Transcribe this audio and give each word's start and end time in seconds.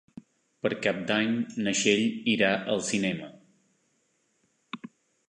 Per 0.65 0.69
Cap 0.85 1.01
d'Any 1.11 1.35
na 1.65 1.73
Txell 1.79 2.01
irà 2.33 2.49
al 2.77 2.81
cinema. 2.87 3.29